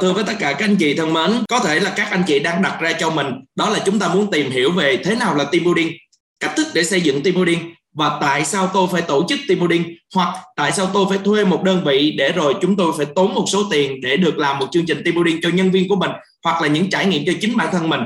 [0.00, 2.38] thưa với tất cả các anh chị thân mến, có thể là các anh chị
[2.38, 5.34] đang đặt ra cho mình, đó là chúng ta muốn tìm hiểu về thế nào
[5.34, 5.92] là team building,
[6.40, 7.58] cách thức để xây dựng team building,
[7.94, 11.44] và tại sao tôi phải tổ chức team building, hoặc tại sao tôi phải thuê
[11.44, 14.58] một đơn vị để rồi chúng tôi phải tốn một số tiền để được làm
[14.58, 16.10] một chương trình team building cho nhân viên của mình,
[16.44, 18.00] hoặc là những trải nghiệm cho chính bản thân mình.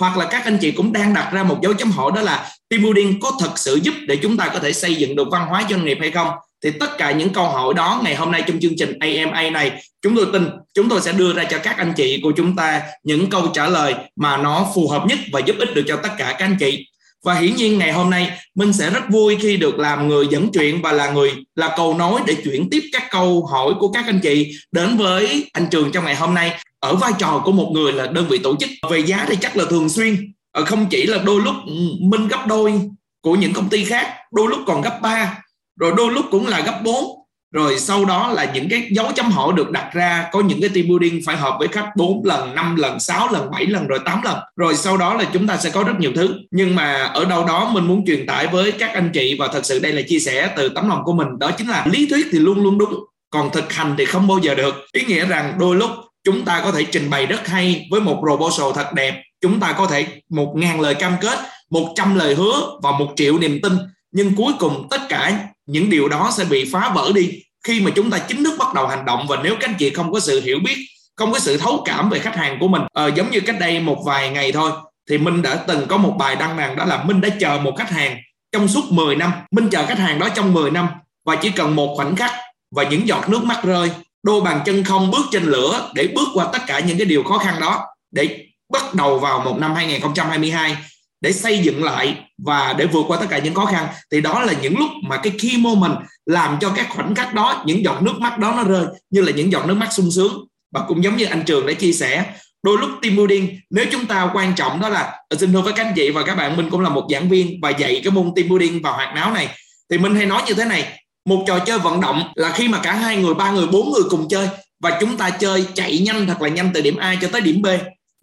[0.00, 2.48] Hoặc là các anh chị cũng đang đặt ra một dấu chấm hỏi đó là
[2.70, 5.46] team building có thật sự giúp để chúng ta có thể xây dựng được văn
[5.48, 6.28] hóa doanh nghiệp hay không?
[6.64, 9.82] Thì tất cả những câu hỏi đó ngày hôm nay trong chương trình AMA này,
[10.02, 12.82] chúng tôi tin chúng tôi sẽ đưa ra cho các anh chị của chúng ta
[13.02, 16.10] những câu trả lời mà nó phù hợp nhất và giúp ích được cho tất
[16.18, 16.86] cả các anh chị.
[17.24, 20.52] Và hiển nhiên ngày hôm nay mình sẽ rất vui khi được làm người dẫn
[20.52, 24.06] chuyện và là người, là cầu nối để chuyển tiếp các câu hỏi của các
[24.06, 26.58] anh chị đến với anh trường trong ngày hôm nay.
[26.80, 28.70] Ở vai trò của một người là đơn vị tổ chức.
[28.90, 30.32] Về giá thì chắc là thường xuyên.
[30.52, 32.72] Ờ, không chỉ là đôi lúc ừ, minh gấp đôi
[33.20, 35.38] của những công ty khác, đôi lúc còn gấp ba
[35.80, 37.26] rồi đôi lúc cũng là gấp 4
[37.56, 40.70] rồi sau đó là những cái dấu chấm hỏi được đặt ra, có những cái
[40.74, 43.98] team building phải hợp với khách 4 lần 5 lần 6 lần 7 lần, rồi
[44.04, 44.38] 8 lần.
[44.56, 46.34] Rồi sau đó là chúng ta sẽ có rất nhiều thứ.
[46.50, 49.66] Nhưng mà ở đâu đó mình muốn truyền tải với các anh chị và thật
[49.66, 52.26] sự đây là chia sẻ từ tấm lòng của mình, đó chính là lý thuyết
[52.32, 52.94] thì luôn luôn đúng,
[53.30, 54.74] còn thực hành thì không bao giờ được.
[54.92, 55.90] Ý nghĩa rằng đôi lúc
[56.24, 59.22] chúng ta có thể trình bày rất hay với một proposal thật đẹp.
[59.40, 61.38] Chúng ta có thể một ngàn lời cam kết,
[61.70, 63.72] một trăm lời hứa và một triệu niềm tin.
[64.12, 67.90] Nhưng cuối cùng tất cả những điều đó sẽ bị phá vỡ đi khi mà
[67.94, 69.26] chúng ta chính thức bắt đầu hành động.
[69.28, 70.86] Và nếu các anh chị không có sự hiểu biết
[71.16, 73.80] không có sự thấu cảm về khách hàng của mình à, giống như cách đây
[73.80, 74.70] một vài ngày thôi
[75.10, 77.74] thì Minh đã từng có một bài đăng rằng đó là Minh đã chờ một
[77.78, 78.16] khách hàng
[78.52, 79.32] trong suốt 10 năm.
[79.50, 80.88] Minh chờ khách hàng đó trong 10 năm
[81.24, 82.30] và chỉ cần một khoảnh khắc
[82.70, 83.90] và những giọt nước mắt rơi
[84.22, 87.22] đôi bàn chân không bước trên lửa để bước qua tất cả những cái điều
[87.22, 90.76] khó khăn đó để bắt đầu vào một năm 2022
[91.20, 94.42] để xây dựng lại và để vượt qua tất cả những khó khăn, thì đó
[94.42, 98.02] là những lúc mà cái key moment làm cho các khoảnh khắc đó, những giọt
[98.02, 100.46] nước mắt đó nó rơi, như là những giọt nước mắt sung sướng.
[100.74, 102.24] Và cũng giống như anh trường đã chia sẻ,
[102.62, 105.86] đôi lúc team building, nếu chúng ta quan trọng đó là xin thưa với các
[105.86, 108.32] anh chị và các bạn, mình cũng là một giảng viên và dạy cái môn
[108.36, 109.48] team building và hoạt náo này.
[109.90, 112.80] Thì mình hay nói như thế này, một trò chơi vận động là khi mà
[112.82, 114.48] cả hai người, ba người, bốn người cùng chơi
[114.82, 117.62] và chúng ta chơi chạy nhanh thật là nhanh từ điểm A cho tới điểm
[117.62, 117.66] B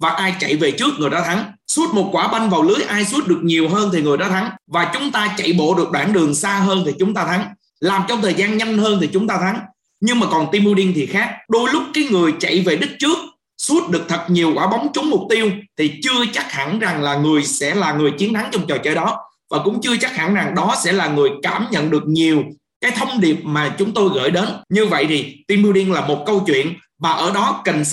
[0.03, 1.52] và ai chạy về trước người đó thắng.
[1.68, 4.50] Suốt một quả banh vào lưới, ai suốt được nhiều hơn thì người đó thắng.
[4.68, 7.46] Và chúng ta chạy bộ được đoạn đường xa hơn thì chúng ta thắng.
[7.80, 9.59] Làm trong thời gian nhanh hơn thì chúng ta thắng.
[10.02, 11.30] Nhưng mà còn team building thì khác.
[11.50, 13.18] Đôi lúc cái người chạy về đích trước,
[13.58, 17.16] suốt được thật nhiều quả bóng trúng mục tiêu, thì chưa chắc hẳn rằng là
[17.16, 19.20] người sẽ là người chiến thắng trong trò chơi đó.
[19.50, 22.44] Và cũng chưa chắc hẳn rằng đó sẽ là người cảm nhận được nhiều
[22.81, 24.46] cái thông điệp mà chúng tôi gửi đến.
[24.70, 26.74] Như vậy thì team building là một câu chuyện.
[27.00, 27.85] Và ở đó cần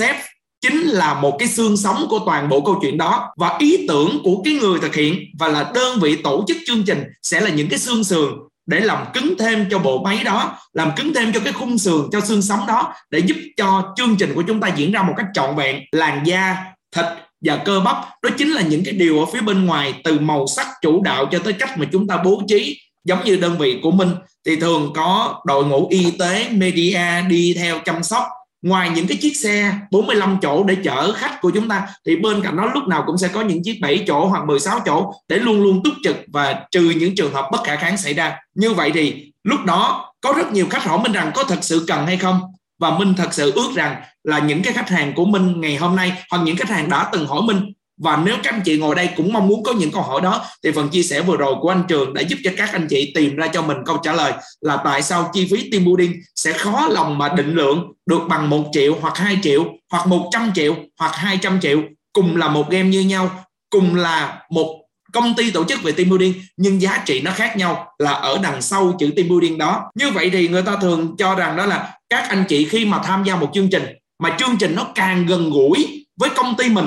[0.60, 3.28] chính là một cái xương sống của toàn bộ câu chuyện đó.
[3.36, 6.82] Và ý tưởng của cái người thực hiện và là đơn vị tổ chức chương
[6.82, 8.32] trình sẽ là những cái xương sườn
[8.66, 12.08] để làm cứng thêm cho bộ máy đó, làm cứng thêm cho cái khung sườn
[12.12, 15.14] cho xương sống đó để giúp cho chương trình của chúng ta diễn ra một
[15.16, 16.56] cách trọn vẹn, làn da,
[16.96, 17.04] thịt
[17.44, 17.96] và cơ bắp.
[18.22, 21.26] Đó chính là những cái điều ở phía bên ngoài, từ màu sắc, chủ đạo
[21.32, 22.80] cho tới cách mà chúng ta bố trí.
[23.04, 24.08] Giống như đơn vị của mình
[24.46, 28.22] thì thường có đội ngũ y tế, media đi theo chăm sóc
[28.62, 32.42] ngoài những cái chiếc xe 45 chỗ để chở khách của chúng ta, thì bên
[32.42, 35.38] cạnh đó lúc nào cũng sẽ có những chiếc 7 chỗ hoặc 16 chỗ để
[35.38, 38.36] luôn luôn túc trực và trừ những trường hợp bất khả kháng xảy ra.
[38.54, 41.84] Như vậy thì lúc đó có rất nhiều khách hỏi minh rằng có thật sự
[41.88, 42.40] cần hay không?
[42.78, 45.96] Và Minh thật sự ước rằng là những cái khách hàng của Minh ngày hôm
[45.96, 48.94] nay hoặc những khách hàng đã từng hỏi Minh và nếu các anh chị ngồi
[48.94, 51.54] đây cũng mong muốn có những câu hỏi đó, thì phần chia sẻ vừa rồi
[51.60, 54.12] của anh Trường đã giúp cho các anh chị tìm ra cho mình câu trả
[54.12, 58.20] lời là tại sao chi phí team building sẽ khó lòng mà định lượng được
[58.28, 61.82] bằng 1 triệu hoặc 2 triệu, hoặc 100 triệu hoặc 200 triệu.
[62.12, 63.30] Cùng là một game như nhau,
[63.70, 64.76] cùng là một
[65.12, 68.38] công ty tổ chức về team building, nhưng giá trị nó khác nhau là ở
[68.42, 69.90] đằng sau chữ team building đó.
[69.94, 72.98] Như vậy thì người ta thường cho rằng đó là các anh chị khi mà
[73.04, 73.82] tham gia một chương trình,
[74.22, 76.86] mà chương trình nó càng gần gũi với công ty mình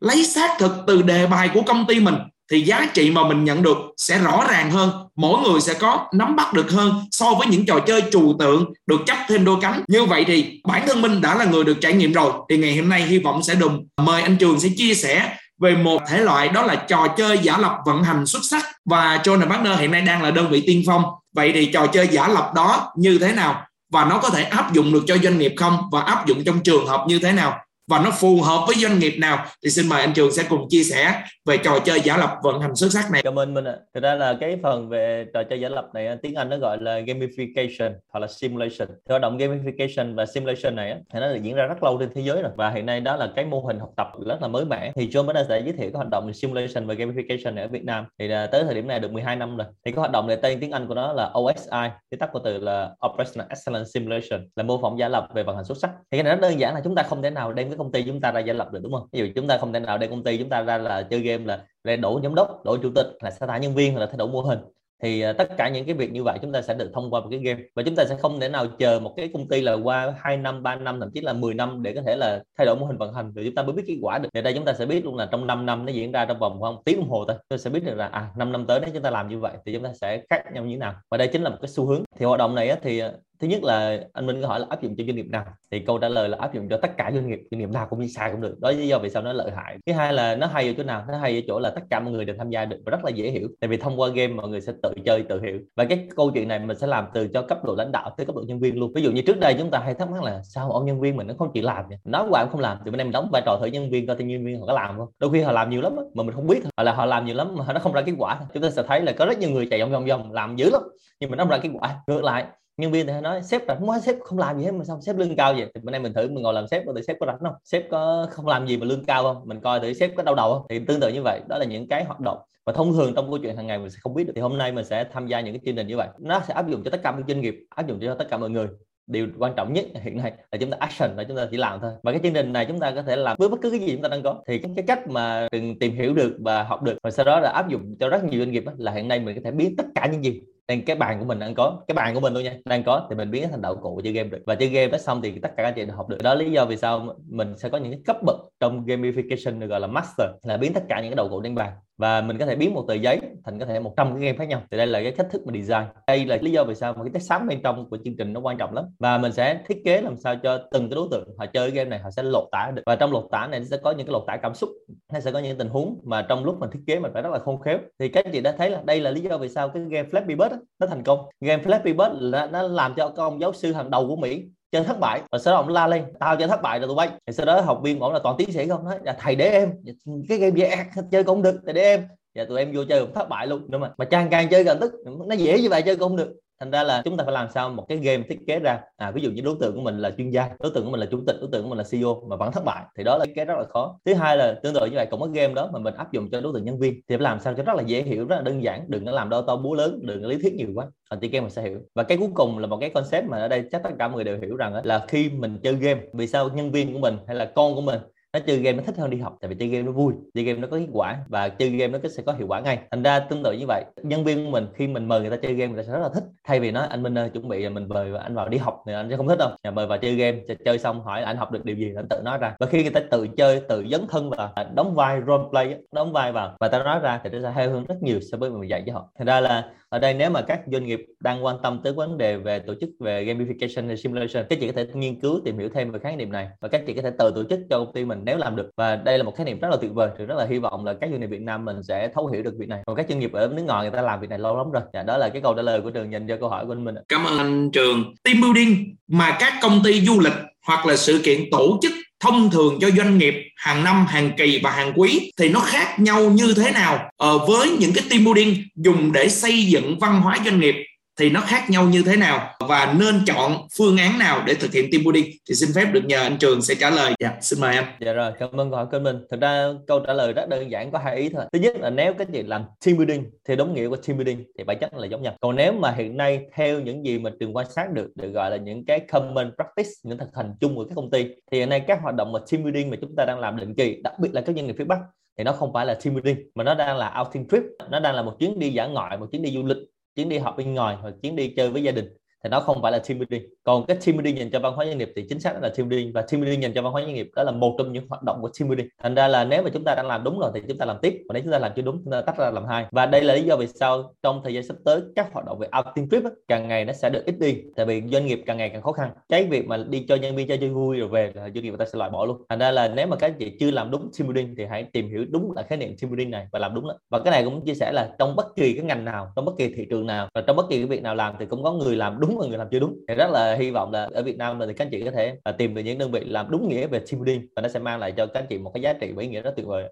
[0.00, 2.14] lấy xác thực từ đề bài của công ty mình
[2.50, 6.06] thì giá trị mà mình nhận được sẽ rõ ràng hơn, mỗi người sẽ có
[6.12, 9.56] nắm bắt được hơn so với những trò chơi trừu tượng được chấp thêm đôi
[9.60, 9.82] cánh.
[9.88, 12.76] Như vậy thì bản thân mình đã là người được trải nghiệm rồi, thì ngày
[12.76, 16.18] hôm nay hy vọng sẽ đùng mời anh trường sẽ chia sẻ về một thể
[16.18, 19.90] loại đó là trò chơi giả lập vận hành xuất sắc và John Partner hiện
[19.90, 21.04] nay đang là đơn vị tiên phong.
[21.34, 24.72] Vậy thì trò chơi giả lập đó như thế nào và nó có thể áp
[24.72, 27.58] dụng được cho doanh nghiệp không và áp dụng trong trường hợp như thế nào?
[27.90, 30.68] Và nó phù hợp với doanh nghiệp nào thì xin mời anh Trường sẽ cùng
[30.68, 33.22] chia sẻ về trò chơi giả lập vận hành xuất sắc này.
[33.24, 33.76] Cảm ơn Minh ạ.
[33.94, 36.56] Thực ra là cái phần về trò chơi giả lập này à, tiếng Anh nó
[36.56, 38.88] gọi là gamification hoặc là simulation.
[38.88, 42.22] Thì hoạt động gamification và simulation này thì nó diễn ra rất lâu trên thế
[42.22, 44.64] giới rồi và hiện nay đó là cái mô hình học tập rất là mới
[44.64, 44.92] mẻ.
[44.94, 47.84] Thì John mới sẽ giới thiệu cái hoạt động simulation và gamification này ở Việt
[47.84, 48.04] Nam.
[48.18, 49.66] Thì là tới thời điểm này được 12 năm rồi.
[49.84, 52.40] Thì cái hoạt động này tên tiếng Anh của nó là OSI, cái tắt của
[52.44, 55.90] từ là Operational Excellence Simulation là mô phỏng giả lập về vận hành xuất sắc.
[56.10, 57.92] Thì cái này rất đơn giản là chúng ta không thể nào đem cái công
[57.92, 59.08] ty chúng ta ra gia lập được, đúng không?
[59.12, 61.20] Ví dụ chúng ta không thể nào để công ty chúng ta ra là chơi
[61.20, 64.00] game là để đổ giám đốc đổ chủ tịch, là sa thải nhân viên hoặc
[64.00, 64.58] là thay đổi mô hình.
[65.02, 67.20] Thì à, tất cả những cái việc như vậy chúng ta sẽ được thông qua
[67.20, 67.60] một cái game.
[67.76, 70.36] Và chúng ta sẽ không thể nào chờ một cái công ty là qua 2
[70.36, 72.86] năm 3 năm, thậm chí là 10 năm để có thể là thay đổi mô
[72.86, 73.32] hình vận hành.
[73.36, 74.28] Thì chúng ta mới biết kết quả được.
[74.34, 76.38] Thì đây chúng ta sẽ biết luôn là trong 5 năm nó diễn ra trong
[76.38, 77.36] vòng khoảng tiếng đồng hồ thôi.
[77.48, 79.52] Tôi sẽ biết được là à 5 năm tới nếu chúng ta làm như vậy
[79.66, 80.94] thì chúng ta sẽ khác nhau như thế nào.
[81.10, 82.02] Và đây chính là một cái xu hướng.
[82.18, 84.82] Thì hoạt động này thì à, thứ nhất là anh Minh có hỏi là áp
[84.82, 85.44] dụng cho doanh nghiệp nào?
[85.70, 87.86] Thì câu trả lời là áp dụng cho tất cả doanh nghiệp doanh nghiệp nào
[87.90, 88.60] cũng như xài cũng được.
[88.60, 89.78] Đó lý do vì sao nó lợi hại.
[89.86, 91.04] Thứ hai là nó hay ở chỗ nào?
[91.08, 93.04] Nó hay ở chỗ là tất cả mọi người đều tham gia được và rất
[93.04, 93.48] là dễ hiểu.
[93.60, 95.60] Tại vì thông qua game mọi người sẽ tự chơi, tự hiểu.
[95.76, 98.26] Và cái câu chuyện này mình sẽ làm từ cho cấp độ lãnh đạo tới
[98.26, 98.92] cấp độ nhân viên luôn.
[98.94, 101.16] Ví dụ như trước đây chúng ta hay thắc mắc là sao ông nhân viên
[101.16, 102.78] mình nó không chịu làm nó nói cũng không làm.
[102.84, 104.72] Thì bên em đóng vai trò thử nhân viên coi thì nhân viên họ có
[104.72, 105.08] làm không?
[105.18, 106.60] Đôi khi họ làm nhiều lắm mà mình không biết.
[106.76, 108.40] Hoặc là họ làm nhiều lắm mà nó không ra kết quả.
[108.54, 110.70] Chúng ta sẽ thấy là có rất nhiều người chạy vòng vòng vòng, làm dữ
[110.70, 110.82] lắm.
[111.20, 111.96] Nhưng mà nó không ra kết quả.
[112.06, 112.46] Ngược lại
[112.80, 115.16] nhân viên thì nói sếp là không sếp không làm gì hết mà sao sếp
[115.16, 115.70] lương cao vậy?
[115.74, 117.54] Thì bữa nay mình thử mình ngồi làm sếp thì sếp có rảnh không?
[117.64, 119.42] Sếp có không làm gì mà lương cao không?
[119.44, 120.66] Mình coi thử sếp có đau đầu không?
[120.68, 122.38] Thì tương tự như vậy đó là những cái hoạt động.
[122.66, 124.58] Và thông thường trong câu chuyện hàng ngày mình sẽ không biết được thì hôm
[124.58, 126.08] nay mình sẽ tham gia những cái chương trình như vậy.
[126.18, 128.36] Nó sẽ áp dụng cho tất cả các doanh nghiệp áp dụng cho tất cả
[128.36, 128.66] mọi người.
[129.06, 131.80] Điều quan trọng nhất hiện nay là chúng ta action là chúng ta chỉ làm
[131.80, 131.92] thôi.
[132.02, 133.92] Và cái chương trình này chúng ta có thể làm với bất cứ cái gì
[133.92, 134.42] chúng ta đang có.
[134.46, 137.40] Thì cái, cái cách mà từng tìm hiểu được và học được và sau đó
[137.40, 139.76] là áp dụng cho rất nhiều doanh nghiệp là hiện nay mình có thể biến
[139.76, 140.40] tất cả những gì
[140.70, 143.06] đang cái bàn của mình đang có, cái bàn của mình luôn nha, đang có,
[143.10, 144.42] thì mình biến thành đạo cụ chơi game được.
[144.46, 146.18] Và chơi game đó xong thì tất cả các anh chị đều học được.
[146.22, 149.66] Đó lý do vì sao mình sẽ có những cái cấp bậc trong gamification được
[149.66, 152.38] gọi là master, là biến tất cả những cái đầu cụ trên bàn và mình
[152.38, 154.62] có thể biến một tờ giấy thành có thể 100 cái game khác nhau.
[154.70, 155.84] Thì đây là cái cách thức mà design.
[156.06, 158.32] Đây là lý do vì sao mà cái test sáng bên trong của chương trình
[158.32, 158.84] nó quan trọng lắm.
[158.98, 161.90] Và mình sẽ thiết kế làm sao cho từng cái đối tượng họ chơi game
[161.90, 162.82] này họ sẽ lột tả được.
[162.86, 164.70] Và trong lột tả này sẽ có những cái lột tả cảm xúc
[165.12, 167.32] hay sẽ có những tình huống mà trong lúc mình thiết kế mình phải rất
[167.32, 167.78] là khôn khéo.
[167.98, 170.36] Thì các chị đã thấy là đây là lý do vì sao cái game Flappy
[170.36, 171.18] Bird nó thành công.
[171.40, 174.44] Game Flappy Bird là nó làm cho các ông giáo sư hàng đầu của Mỹ
[174.72, 176.96] chơi thất bại và sau đó ông la lên, tao chơi thất bại rồi tụi
[176.96, 177.08] bay.
[177.26, 178.84] Thì sau đó học viên của ông là toàn tiến sĩ không?
[178.84, 179.72] Nói là thầy để em.
[179.84, 179.92] Dạ,
[180.28, 182.08] Cái game dễ chơi cũng được, thầy để em.
[182.34, 183.66] Và tụi em vô chơi cũng thất bại luôn.
[183.70, 184.92] Đúng mà mà càng càng chơi càng tức,
[185.26, 187.48] nó dễ như vậy chơi cũng không được thành ra là chúng ta phải làm
[187.54, 188.80] sao một cái game thiết kế ra.
[188.96, 191.00] À, ví dụ như đối tượng của mình là chuyên gia đối tượng của mình
[191.00, 193.18] là chủ tịch đối tượng của mình là CEO mà vẫn thất bại thì đó
[193.18, 193.98] là cái rất là khó.
[194.04, 196.30] Thứ hai là tương tự như vậy cũng có game đó mà mình áp dụng
[196.30, 198.36] cho đối tượng nhân viên thì phải làm sao cho rất là dễ hiểu rất
[198.36, 198.84] là đơn giản.
[198.88, 200.86] Đừng có làm đo to búa lớn đừng có lý thuyết nhiều quá.
[201.10, 201.78] Còn chơi game mình sẽ hiểu.
[201.94, 204.14] Và cái cuối cùng là một cái concept mà ở đây chắc tất cả mọi
[204.14, 207.16] người đều hiểu rằng là khi mình chơi game vì sao nhân viên của mình
[207.26, 208.00] hay là con của mình
[208.32, 210.44] nó chơi game nó thích hơn đi học, tại vì chơi game nó vui, chơi
[210.44, 212.78] game nó có kết quả và chơi game nó sẽ có hiệu quả ngay.
[212.90, 215.36] Thành ra tương tự như vậy, nhân viên của mình khi mình mời người ta
[215.36, 216.24] chơi game người ta sẽ rất là thích.
[216.44, 218.92] Thay vì nói, anh Minh ơi, chuẩn bị mình mời anh vào đi học thì
[218.92, 219.50] anh sẽ không thích đâu.
[219.64, 221.92] Nhà mời vào chơi game, chơi xong hỏi anh học được điều gì?
[221.96, 222.56] Anh tự nói ra.
[222.60, 225.76] Và khi người ta tự chơi, tự dấn thân vào à, đóng vai role play
[225.92, 228.38] đóng vai vào và ta nói ra thì nó sẽ hay hơn rất nhiều so
[228.38, 229.10] với mình dạy cho họ.
[229.18, 232.18] Thành ra là ở đây nếu mà các doanh nghiệp đang quan tâm tới vấn
[232.18, 235.58] đề về tổ chức về gamification hay simulation, các chị có thể nghiên cứu tìm
[235.58, 237.78] hiểu thêm về khái niệm này và các chị có thể tự tổ chức cho
[237.78, 238.70] công ty mình nếu làm được.
[238.76, 240.10] Và đây là một khái niệm rất là tuyệt vời.
[240.18, 242.42] Thì rất là hy vọng là các doanh nghiệp Việt Nam mình sẽ thấu hiểu
[242.42, 242.82] được việc này.
[242.86, 244.82] Còn các doanh nghiệp ở nước ngoài người ta làm việc này lâu lắm rồi.
[244.92, 246.84] Dạ, đó là cái câu trả lời của trường dành cho câu hỏi của anh
[246.84, 248.14] Minh cảm ơn anh Trường.
[248.24, 250.32] Team building mà các công ty du lịch
[250.66, 254.60] hoặc là sự kiện tổ chức thông thường cho doanh nghiệp hàng năm hàng kỳ
[254.62, 257.10] và hàng quý thì nó khác nhau như thế nào?
[257.16, 260.74] Ờ, với những cái team building dùng để xây dựng văn hóa doanh nghiệp
[261.20, 264.72] thì nó khác nhau như thế nào và nên chọn phương án nào để thực
[264.72, 267.12] hiện team building thì xin phép được nhờ anh Trường sẽ trả lời.
[267.20, 267.84] Dạ, xin mời em.
[268.00, 269.16] Dạ rồi, cảm ơn câu hỏi của mình.
[269.30, 271.44] Thực ra câu trả lời rất đơn giản có hai ý thôi.
[271.52, 274.44] Thứ nhất là nếu các gì làm team building thì đúng nghĩa của team building
[274.58, 275.36] thì bản chất là giống nhau.
[275.40, 278.50] Còn nếu mà hiện nay theo những gì mà Trường quan sát được được gọi
[278.50, 281.68] là những cái common practice, những thực hành chung của các công ty thì hiện
[281.68, 284.18] nay các hoạt động mà team building mà chúng ta đang làm định kỳ, đặc
[284.18, 284.98] biệt là các doanh nghiệp phía Bắc
[285.38, 288.14] thì nó không phải là team building mà nó đang là outing trip nó đang
[288.14, 289.76] là một chuyến đi dã ngoại một chuyến đi du lịch
[290.16, 292.06] chuyến đi học bên ngoài hoặc chuyến đi chơi với gia đình
[292.44, 293.50] thì nó không phải là team building.
[293.64, 295.88] Còn cái team building dành cho văn hóa doanh nghiệp thì chính xác là team
[295.88, 296.12] building.
[296.12, 298.22] Và team building dành cho văn hóa doanh nghiệp đó là một trong những hoạt
[298.22, 298.88] động của team building.
[299.02, 300.96] Thành ra là nếu mà chúng ta đang làm đúng rồi thì chúng ta làm
[301.02, 301.22] tiếp.
[301.28, 302.86] Và nếu chúng ta làm chưa đúng chúng ta tách ra làm hai.
[302.90, 305.58] Và đây là lý do vì sao trong thời gian sắp tới các hoạt động
[305.58, 307.56] về outing trip ấy, càng ngày nó sẽ được ít đi.
[307.76, 309.10] Tại vì doanh nghiệp càng ngày càng khó khăn.
[309.28, 311.68] Cái việc mà đi cho nhân viên chơi chơi vui rồi về là doanh nghiệp
[311.68, 312.42] người ta sẽ loại bỏ luôn.
[312.48, 315.08] Thành ra là nếu mà các chị chưa làm đúng team building thì hãy tìm
[315.08, 316.94] hiểu đúng là khái niệm team building này và làm đúng đó.
[317.10, 319.52] và cái này cũng chia sẻ là trong bất kỳ cái ngành nào trong bất
[319.58, 321.72] kỳ thị trường nào và trong bất kỳ cái việc nào làm thì cũng có
[321.72, 322.98] người làm đúng và người làm chưa đúng.
[323.08, 325.38] Thì rất là hy vọng là ở Việt Nam thì các anh chị có thể
[325.44, 327.78] à, tìm được những đơn vị làm đúng nghĩa về team building và nó sẽ
[327.78, 329.66] mang lại cho các anh chị một cái giá trị và ý nghĩa rất tuyệt
[329.66, 329.88] vời.